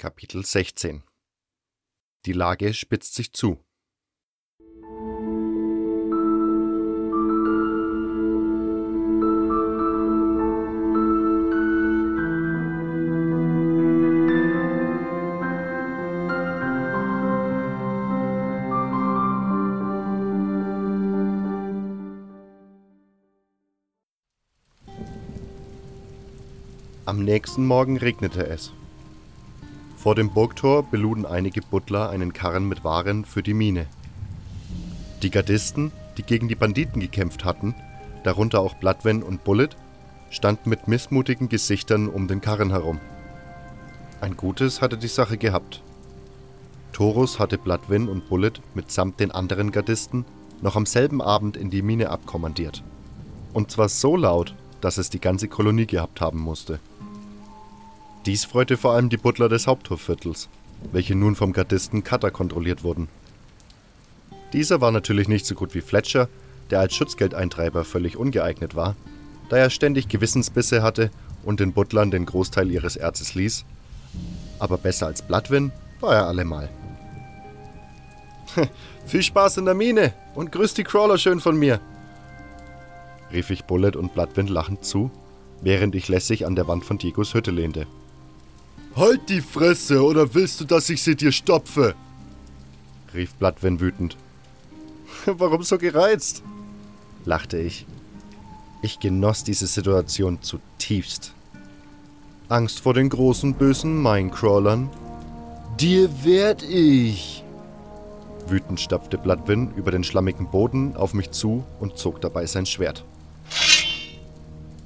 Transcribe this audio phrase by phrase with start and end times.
[0.00, 1.02] Kapitel 16
[2.24, 3.58] Die Lage spitzt sich zu.
[27.04, 28.72] Am nächsten Morgen regnete es.
[29.98, 33.86] Vor dem Burgtor beluden einige Butler einen Karren mit Waren für die Mine.
[35.22, 37.74] Die Gardisten, die gegen die Banditen gekämpft hatten,
[38.22, 39.70] darunter auch Bloodwen und Bullet,
[40.30, 43.00] standen mit missmutigen Gesichtern um den Karren herum.
[44.20, 45.82] Ein Gutes hatte die Sache gehabt.
[46.92, 50.24] Torus hatte Bloodwin und Bullet mitsamt den anderen Gardisten
[50.62, 52.84] noch am selben Abend in die Mine abkommandiert.
[53.52, 56.78] Und zwar so laut, dass es die ganze Kolonie gehabt haben musste.
[58.28, 60.50] Dies freute vor allem die Butler des Haupthofviertels,
[60.92, 63.08] welche nun vom Gardisten Cutter kontrolliert wurden.
[64.52, 66.28] Dieser war natürlich nicht so gut wie Fletcher,
[66.68, 68.96] der als Schutzgeldeintreiber völlig ungeeignet war,
[69.48, 71.10] da er ständig Gewissensbisse hatte
[71.42, 73.64] und den Butlern den Großteil ihres Erzes ließ.
[74.58, 76.68] Aber besser als Bloodwin war er allemal.
[79.06, 81.80] Viel Spaß in der Mine und grüß die Crawler schön von mir,
[83.32, 85.10] rief ich Bullet und Bloodwind lachend zu,
[85.62, 87.86] während ich lässig an der Wand von Diegos Hütte lehnte.
[88.96, 91.94] Halt die Fresse, oder willst du, dass ich sie dir stopfe?
[93.14, 94.16] rief Bloodwen wütend.
[95.26, 96.42] Warum so gereizt?
[97.24, 97.86] lachte ich.
[98.82, 101.32] Ich genoss diese Situation zutiefst.
[102.48, 104.88] Angst vor den großen bösen Minecrawlern?
[105.78, 107.44] Dir werd ich!
[108.46, 113.04] Wütend stapfte Bloodwin über den schlammigen Boden auf mich zu und zog dabei sein Schwert.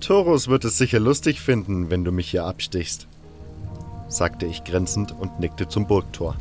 [0.01, 3.07] Torus wird es sicher lustig finden, wenn du mich hier abstichst,
[4.13, 6.37] sagte ich grenzend und nickte zum Burgtor.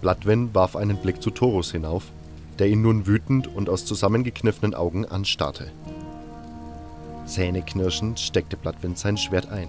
[0.00, 2.04] Bloodwin warf einen Blick zu Torus hinauf,
[2.58, 5.70] der ihn nun wütend und aus zusammengekniffenen Augen anstarrte.
[7.26, 9.68] Zähneknirschend steckte Bloodwin sein Schwert ein.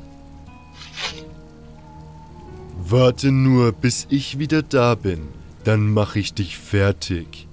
[2.80, 5.30] Warte nur, bis ich wieder da bin,
[5.64, 7.48] dann mach ich dich fertig,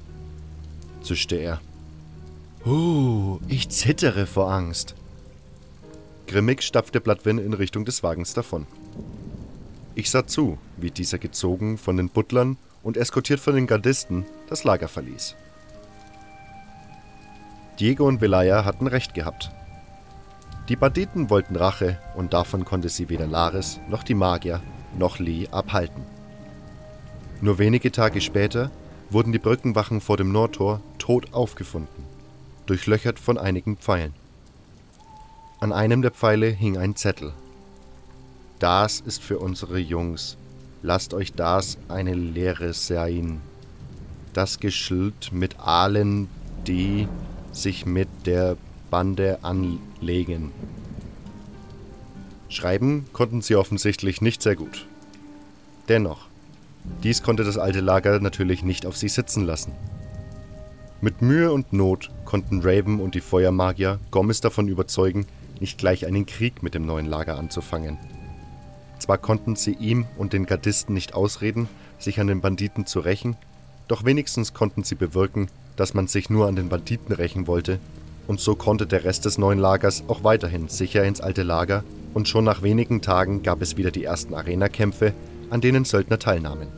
[1.02, 1.60] zischte er.
[2.64, 4.94] Oh, ich zittere vor Angst.
[6.26, 8.66] Grimmig stapfte Bloodwin in Richtung des Wagens davon.
[9.94, 14.64] Ich sah zu, wie dieser gezogen von den Butlern und eskortiert von den Gardisten das
[14.64, 15.36] Lager verließ.
[17.78, 19.50] Diego und Velaya hatten recht gehabt.
[20.68, 24.60] Die Banditen wollten Rache und davon konnte sie weder Laris noch die Magier
[24.96, 26.04] noch Lee abhalten.
[27.40, 28.70] Nur wenige Tage später
[29.08, 32.04] wurden die Brückenwachen vor dem Nordtor tot aufgefunden,
[32.66, 34.14] durchlöchert von einigen Pfeilen.
[35.58, 37.32] An einem der Pfeile hing ein Zettel,
[38.60, 40.36] das ist für unsere Jungs.
[40.82, 43.40] Lasst euch das eine Lehre sein.
[44.32, 46.28] Das Geschild mit allen,
[46.66, 47.08] die
[47.52, 48.56] sich mit der
[48.90, 50.52] Bande anlegen.
[52.48, 54.86] Schreiben konnten sie offensichtlich nicht sehr gut.
[55.88, 56.26] Dennoch,
[57.02, 59.72] dies konnte das alte Lager natürlich nicht auf sich sitzen lassen.
[61.00, 65.26] Mit Mühe und Not konnten Raven und die Feuermagier Gomez davon überzeugen,
[65.60, 67.98] nicht gleich einen Krieg mit dem neuen Lager anzufangen.
[69.00, 71.68] Zwar konnten sie ihm und den Gardisten nicht ausreden,
[71.98, 73.36] sich an den Banditen zu rächen,
[73.88, 77.80] doch wenigstens konnten sie bewirken, dass man sich nur an den Banditen rächen wollte,
[78.28, 82.28] und so konnte der Rest des neuen Lagers auch weiterhin sicher ins alte Lager, und
[82.28, 85.14] schon nach wenigen Tagen gab es wieder die ersten Arena-Kämpfe,
[85.48, 86.68] an denen Söldner teilnahmen.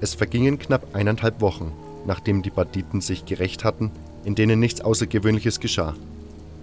[0.00, 1.72] Es vergingen knapp eineinhalb Wochen,
[2.06, 3.90] nachdem die Banditen sich gerecht hatten,
[4.24, 5.94] in denen nichts Außergewöhnliches geschah.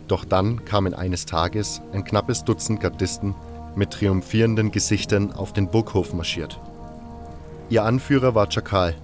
[0.07, 3.35] Doch dann kamen eines Tages ein knappes Dutzend Gardisten
[3.75, 6.59] mit triumphierenden Gesichtern auf den Burghof marschiert.
[7.69, 8.95] Ihr Anführer war Chakal,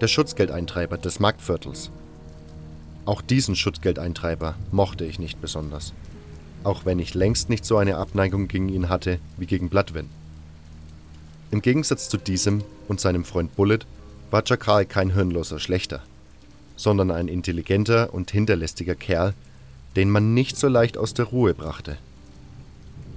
[0.00, 1.90] der Schutzgeldeintreiber des Marktviertels.
[3.04, 5.92] Auch diesen Schutzgeldeintreiber mochte ich nicht besonders,
[6.64, 10.08] auch wenn ich längst nicht so eine Abneigung gegen ihn hatte wie gegen Bloodwin.
[11.50, 13.80] Im Gegensatz zu diesem und seinem Freund Bullet
[14.30, 16.02] war Chakal kein hirnloser Schlechter,
[16.76, 19.34] sondern ein intelligenter und hinterlistiger Kerl,
[19.96, 21.98] den man nicht so leicht aus der Ruhe brachte.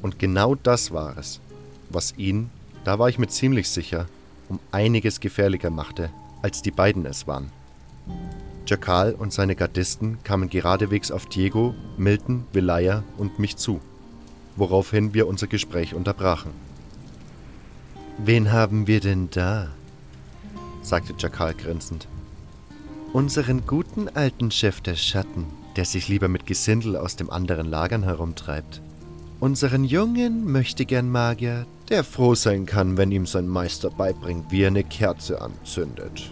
[0.01, 1.39] Und genau das war es,
[1.89, 2.49] was ihn,
[2.83, 4.07] da war ich mir ziemlich sicher,
[4.49, 6.09] um einiges gefährlicher machte,
[6.41, 7.51] als die beiden es waren.
[8.65, 13.81] Jakal und seine Gardisten kamen geradewegs auf Diego, Milton, Velaya und mich zu,
[14.55, 16.51] woraufhin wir unser Gespräch unterbrachen.
[18.17, 19.67] Wen haben wir denn da?
[20.81, 22.07] sagte Jakal grinsend.
[23.13, 25.45] Unseren guten alten Chef der Schatten,
[25.75, 28.81] der sich lieber mit Gesindel aus dem anderen Lagern herumtreibt.
[29.41, 34.83] Unseren jungen Möchtegern-Magier, der froh sein kann, wenn ihm sein Meister beibringt, wie er eine
[34.83, 36.31] Kerze anzündet.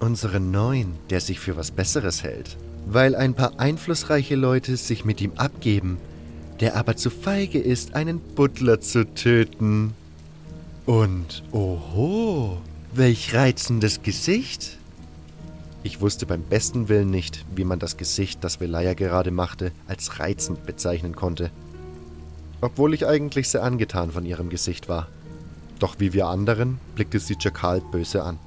[0.00, 5.22] Unseren Neuen, der sich für was Besseres hält, weil ein paar einflussreiche Leute sich mit
[5.22, 5.96] ihm abgeben,
[6.60, 9.94] der aber zu feige ist, einen Butler zu töten.
[10.84, 12.58] Und oho,
[12.92, 14.76] welch reizendes Gesicht!
[15.82, 20.18] Ich wusste beim besten Willen nicht, wie man das Gesicht, das Velaya gerade machte, als
[20.20, 21.50] reizend bezeichnen konnte.
[22.60, 25.08] Obwohl ich eigentlich sehr angetan von ihrem Gesicht war.
[25.78, 28.38] Doch wie wir anderen blickte sie Jakal böse an.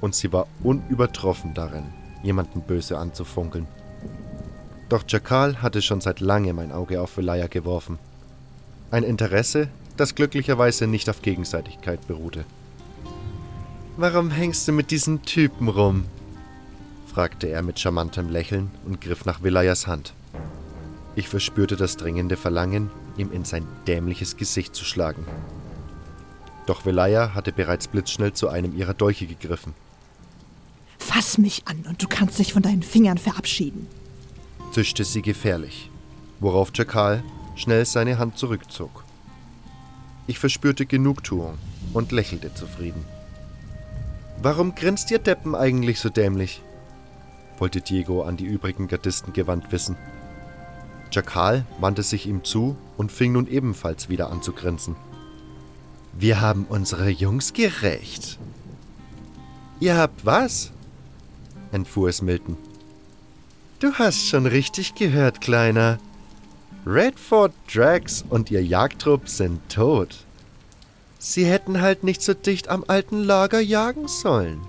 [0.00, 1.84] Und sie war unübertroffen darin,
[2.22, 3.66] jemanden böse anzufunkeln.
[4.88, 7.98] Doch Jakal hatte schon seit langem ein Auge auf Velaya geworfen.
[8.90, 12.44] Ein Interesse, das glücklicherweise nicht auf Gegenseitigkeit beruhte.
[13.96, 16.04] Warum hängst du mit diesem Typen rum?
[17.06, 20.12] fragte er mit charmantem Lächeln und griff nach Velayas Hand.
[21.16, 25.24] Ich verspürte das dringende Verlangen, ihm in sein dämliches Gesicht zu schlagen.
[26.66, 29.72] Doch Velaya hatte bereits blitzschnell zu einem ihrer Dolche gegriffen.
[30.98, 33.86] Fass mich an und du kannst dich von deinen Fingern verabschieden,
[34.72, 35.90] zischte sie gefährlich,
[36.40, 37.22] worauf Jakal
[37.54, 39.04] schnell seine Hand zurückzog.
[40.26, 41.56] Ich verspürte Genugtuung
[41.94, 43.04] und lächelte zufrieden.
[44.42, 46.60] Warum grinst ihr Deppen eigentlich so dämlich?
[47.58, 49.96] wollte Diego an die übrigen Gardisten gewandt wissen.
[51.12, 54.96] Jakal wandte sich ihm zu und fing nun ebenfalls wieder an zu grinsen.
[56.12, 58.38] Wir haben unsere Jungs gerecht.
[59.80, 60.72] Ihr habt was?
[61.72, 62.56] entfuhr es Milton.
[63.80, 65.98] Du hast schon richtig gehört, Kleiner.
[66.86, 70.24] Redford Drax und ihr Jagdtrupp sind tot.
[71.18, 74.60] Sie hätten halt nicht so dicht am alten Lager jagen sollen.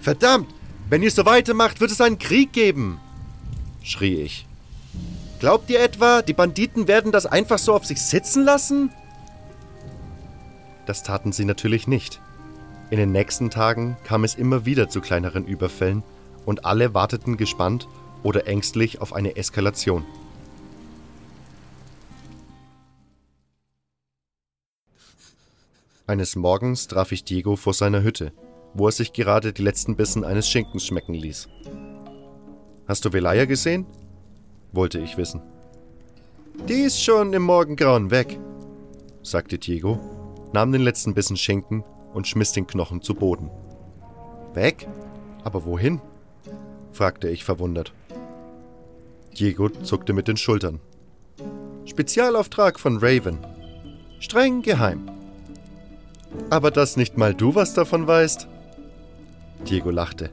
[0.00, 0.48] Verdammt!
[0.88, 3.00] Wenn ihr so weitermacht, wird es einen Krieg geben!
[3.82, 4.46] schrie ich.
[5.44, 8.90] Glaubt ihr etwa, die Banditen werden das einfach so auf sich sitzen lassen?
[10.86, 12.18] Das taten sie natürlich nicht.
[12.88, 16.02] In den nächsten Tagen kam es immer wieder zu kleineren Überfällen
[16.46, 17.88] und alle warteten gespannt
[18.22, 20.06] oder ängstlich auf eine Eskalation.
[26.06, 28.32] Eines Morgens traf ich Diego vor seiner Hütte,
[28.72, 31.48] wo er sich gerade die letzten Bissen eines Schinkens schmecken ließ.
[32.88, 33.84] Hast du Velaya gesehen?
[34.74, 35.42] Wollte ich wissen.
[36.68, 38.38] Die ist schon im Morgengrauen weg,
[39.22, 39.98] sagte Diego,
[40.52, 43.50] nahm den letzten Bissen Schinken und schmiss den Knochen zu Boden.
[44.54, 44.86] Weg?
[45.42, 46.00] Aber wohin?
[46.92, 47.92] fragte ich verwundert.
[49.36, 50.80] Diego zuckte mit den Schultern.
[51.86, 53.38] Spezialauftrag von Raven.
[54.20, 55.10] Streng geheim.
[56.50, 58.48] Aber dass nicht mal du was davon weißt?
[59.68, 60.30] Diego lachte.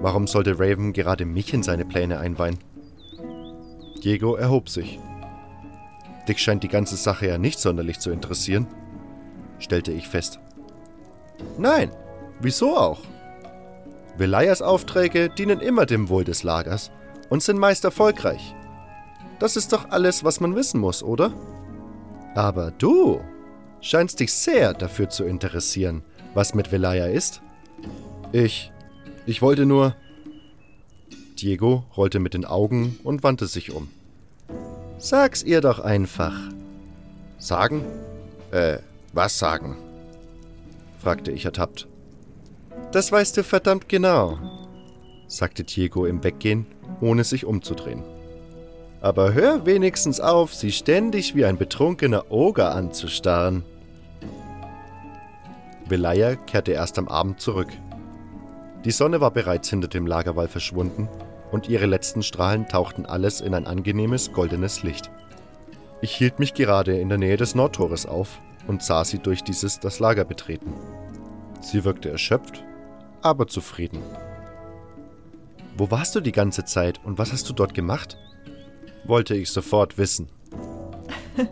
[0.00, 2.58] Warum sollte Raven gerade mich in seine Pläne einweihen?
[4.08, 4.98] Diego erhob sich.
[6.26, 8.66] Dich scheint die ganze Sache ja nicht sonderlich zu interessieren,
[9.58, 10.40] stellte ich fest.
[11.58, 11.90] Nein,
[12.40, 13.00] wieso auch?
[14.16, 16.90] Velayas Aufträge dienen immer dem Wohl des Lagers
[17.28, 18.54] und sind meist erfolgreich.
[19.40, 21.30] Das ist doch alles, was man wissen muss, oder?
[22.34, 23.20] Aber du
[23.82, 26.02] scheinst dich sehr dafür zu interessieren,
[26.32, 27.42] was mit Velaya ist.
[28.32, 28.72] Ich.
[29.26, 29.94] Ich wollte nur.
[31.40, 33.88] Diego rollte mit den Augen und wandte sich um.
[34.98, 36.34] Sag's ihr doch einfach.
[37.38, 37.84] Sagen?
[38.50, 38.78] Äh,
[39.12, 39.76] was sagen?
[40.98, 41.86] fragte ich ertappt.
[42.90, 44.38] Das weißt du verdammt genau,
[45.28, 46.66] sagte Diego im Weggehen,
[47.00, 48.02] ohne sich umzudrehen.
[49.00, 53.62] Aber hör wenigstens auf, sie ständig wie ein betrunkener Oger anzustarren.
[55.86, 57.68] Velaya kehrte erst am Abend zurück.
[58.84, 61.08] Die Sonne war bereits hinter dem Lagerwall verschwunden
[61.50, 65.10] und ihre letzten Strahlen tauchten alles in ein angenehmes goldenes Licht.
[66.00, 69.80] Ich hielt mich gerade in der Nähe des Nordtores auf und sah sie durch dieses
[69.80, 70.72] das Lager betreten.
[71.60, 72.62] Sie wirkte erschöpft,
[73.22, 74.00] aber zufrieden.
[75.76, 78.16] Wo warst du die ganze Zeit und was hast du dort gemacht?
[79.04, 80.28] wollte ich sofort wissen.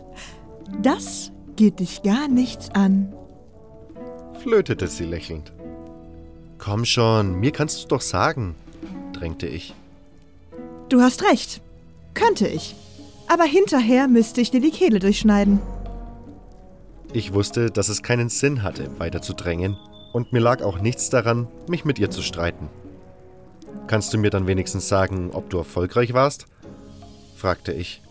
[0.81, 3.13] Das geht dich gar nichts an,
[4.41, 5.53] flötete sie lächelnd.
[6.57, 8.53] Komm schon, mir kannst du doch sagen,
[9.13, 9.73] drängte ich.
[10.89, 11.61] Du hast recht.
[12.13, 12.75] Könnte ich.
[13.27, 15.59] Aber hinterher müsste ich dir die Kehle durchschneiden.
[17.13, 19.77] Ich wusste, dass es keinen Sinn hatte, weiter zu drängen,
[20.13, 22.69] und mir lag auch nichts daran, mich mit ihr zu streiten.
[23.87, 26.47] Kannst du mir dann wenigstens sagen, ob du erfolgreich warst?
[27.35, 28.01] fragte ich.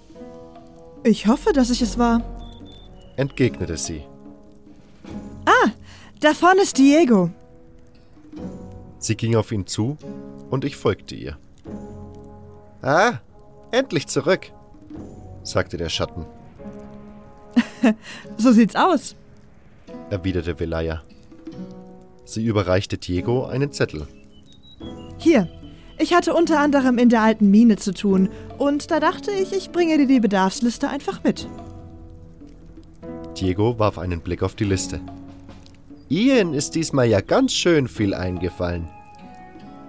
[1.02, 2.22] Ich hoffe, dass ich es war,
[3.16, 4.02] entgegnete sie.
[5.44, 5.70] Ah,
[6.20, 7.30] da vorne ist Diego.
[8.98, 9.96] Sie ging auf ihn zu
[10.50, 11.36] und ich folgte ihr.
[12.86, 13.14] Ah,
[13.72, 14.52] endlich zurück,
[15.42, 16.24] sagte der Schatten.
[18.36, 19.16] so sieht's aus,
[20.08, 21.02] erwiderte Velaya.
[22.24, 24.06] Sie überreichte Diego einen Zettel.
[25.18, 25.48] Hier,
[25.98, 29.72] ich hatte unter anderem in der alten Mine zu tun und da dachte ich, ich
[29.72, 31.48] bringe dir die Bedarfsliste einfach mit.
[33.36, 35.00] Diego warf einen Blick auf die Liste.
[36.08, 38.88] Ian ist diesmal ja ganz schön viel eingefallen.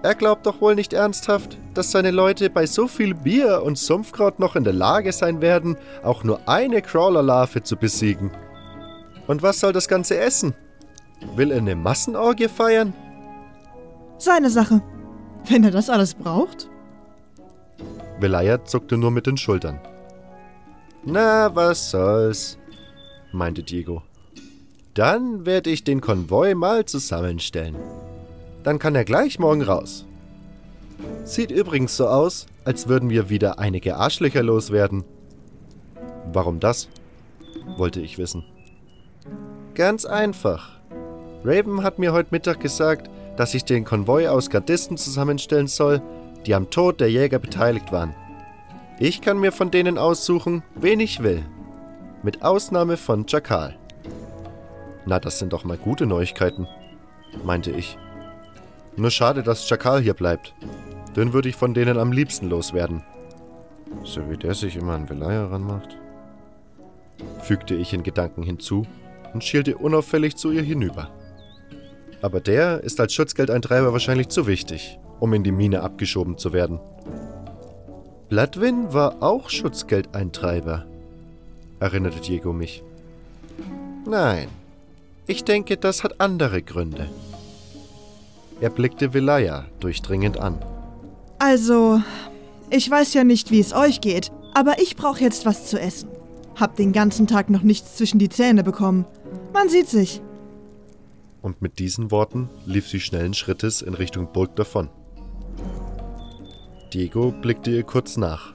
[0.07, 4.39] Er glaubt doch wohl nicht ernsthaft, dass seine Leute bei so viel Bier und Sumpfkraut
[4.39, 8.31] noch in der Lage sein werden, auch nur eine Crawler-Larve zu besiegen.
[9.27, 10.53] Und was soll das Ganze essen?
[11.35, 12.93] Will er eine Massenorgie feiern?
[14.17, 14.81] Seine Sache.
[15.45, 16.69] Wenn er das alles braucht?
[18.21, 19.77] Velaya zuckte nur mit den Schultern.
[21.03, 22.57] Na, was soll's,
[23.33, 24.03] meinte Diego.
[24.93, 27.75] Dann werde ich den Konvoi mal zusammenstellen.
[28.67, 30.05] Dann kann er gleich morgen raus.
[31.23, 35.05] Sieht übrigens so aus, als würden wir wieder einige Arschlöcher loswerden.
[36.33, 36.89] Warum das?
[37.77, 38.43] wollte ich wissen.
[39.73, 40.81] Ganz einfach.
[41.45, 46.01] Raven hat mir heute Mittag gesagt, dass ich den Konvoi aus Gardisten zusammenstellen soll,
[46.45, 48.13] die am Tod der Jäger beteiligt waren.
[48.99, 51.41] Ich kann mir von denen aussuchen, wen ich will.
[52.21, 53.77] Mit Ausnahme von Jakal.
[55.05, 56.67] Na, das sind doch mal gute Neuigkeiten,
[57.45, 57.97] meinte ich.
[58.97, 60.53] Nur schade, dass Jakal hier bleibt.
[61.15, 63.03] Den würde ich von denen am liebsten loswerden.
[64.03, 65.95] So wie der sich immer an Velaya ranmacht.
[67.43, 68.85] Fügte ich in Gedanken hinzu
[69.33, 71.09] und schielte unauffällig zu ihr hinüber.
[72.21, 76.79] Aber der ist als Schutzgeldeintreiber wahrscheinlich zu wichtig, um in die Mine abgeschoben zu werden.
[78.29, 80.85] Bloodwin war auch Schutzgeldeintreiber,
[81.79, 82.83] erinnerte Diego mich.
[84.05, 84.47] Nein,
[85.27, 87.07] ich denke, das hat andere Gründe.
[88.59, 90.57] Er blickte Velaya durchdringend an.
[91.39, 92.01] Also,
[92.69, 96.09] ich weiß ja nicht, wie es euch geht, aber ich brauche jetzt was zu essen.
[96.55, 99.05] Hab den ganzen Tag noch nichts zwischen die Zähne bekommen.
[99.53, 100.21] Man sieht sich.
[101.43, 104.89] Und mit diesen Worten lief sie schnellen Schrittes in Richtung Burg davon.
[106.93, 108.53] Diego blickte ihr kurz nach,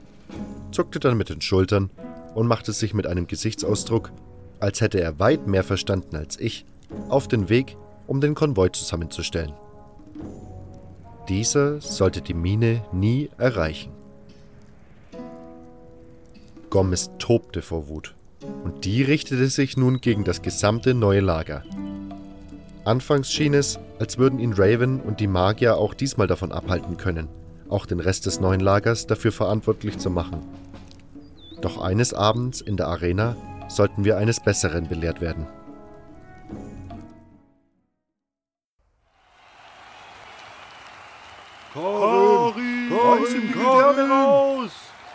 [0.71, 1.91] zuckte dann mit den Schultern
[2.35, 4.11] und machte sich mit einem Gesichtsausdruck,
[4.59, 6.65] als hätte er weit mehr verstanden als ich,
[7.09, 9.53] auf den Weg, um den Konvoi zusammenzustellen.
[11.29, 13.91] Dieser sollte die Mine nie erreichen.
[16.69, 18.15] Gomez tobte vor Wut,
[18.63, 21.63] und die richtete sich nun gegen das gesamte neue Lager.
[22.83, 27.29] Anfangs schien es, als würden ihn Raven und die Magier auch diesmal davon abhalten können,
[27.69, 30.41] auch den Rest des neuen Lagers dafür verantwortlich zu machen.
[31.61, 33.37] Doch eines Abends in der Arena
[33.69, 35.47] sollten wir eines Besseren belehrt werden.
[43.23, 44.71] Reißen die Gewehre raus!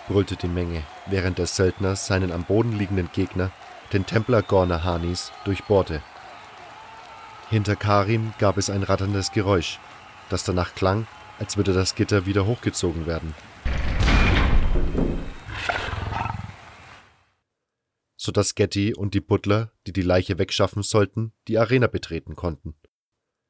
[0.08, 3.50] brüllte die Menge, während der Söldner seinen am Boden liegenden Gegner,
[3.92, 6.02] den Templer Gorner Hanis, durchbohrte.
[7.50, 9.78] Hinter Karim gab es ein ratterndes Geräusch,
[10.30, 11.06] das danach klang,
[11.38, 13.34] als würde das Gitter wieder hochgezogen werden.
[18.16, 22.74] Sodass Getty und die Butler, die die Leiche wegschaffen sollten, die Arena betreten konnten.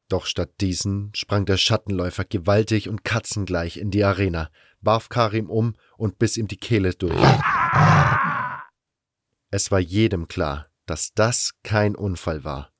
[0.08, 4.50] Doch statt diesen sprang der Schattenläufer gewaltig und katzengleich in die Arena,
[4.80, 7.14] warf Karim um und biss ihm die Kehle durch.
[9.50, 12.70] Es war jedem klar, dass das kein Unfall war.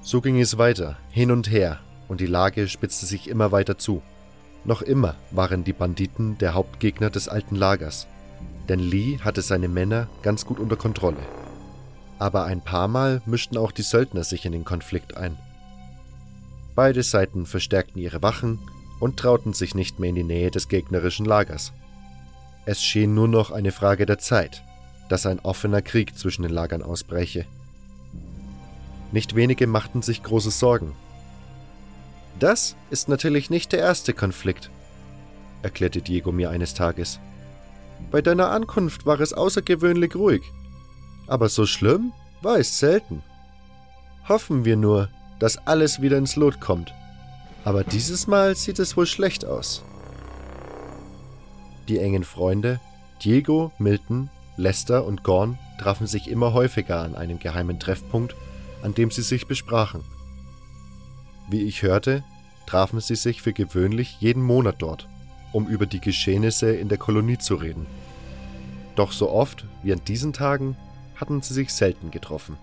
[0.00, 4.02] So ging es weiter, hin und her, und die Lage spitzte sich immer weiter zu.
[4.64, 8.06] Noch immer waren die Banditen der Hauptgegner des alten Lagers,
[8.70, 11.18] denn Lee hatte seine Männer ganz gut unter Kontrolle
[12.18, 15.36] aber ein paar Mal mischten auch die Söldner sich in den Konflikt ein.
[16.74, 18.58] Beide Seiten verstärkten ihre Wachen
[19.00, 21.72] und trauten sich nicht mehr in die Nähe des gegnerischen Lagers.
[22.66, 24.62] Es schien nur noch eine Frage der Zeit,
[25.08, 27.46] dass ein offener Krieg zwischen den Lagern ausbreche.
[29.10, 30.92] Nicht wenige machten sich große Sorgen.
[32.38, 34.70] Das ist natürlich nicht der erste Konflikt,
[35.62, 37.18] erklärte Diego mir eines Tages.
[38.10, 40.42] Bei deiner Ankunft war es außergewöhnlich ruhig
[41.28, 43.22] aber so schlimm war es selten.
[44.28, 45.08] Hoffen wir nur,
[45.38, 46.92] dass alles wieder ins Lot kommt.
[47.64, 49.84] Aber dieses Mal sieht es wohl schlecht aus.
[51.88, 52.80] Die engen Freunde,
[53.22, 58.34] Diego, Milton, Lester und Gorn, trafen sich immer häufiger an einem geheimen Treffpunkt,
[58.82, 60.02] an dem sie sich besprachen.
[61.48, 62.24] Wie ich hörte,
[62.66, 65.08] trafen sie sich für gewöhnlich jeden Monat dort,
[65.52, 67.86] um über die Geschehnisse in der Kolonie zu reden.
[68.96, 70.76] Doch so oft wie an diesen Tagen
[71.20, 72.56] hatten sie sich selten getroffen.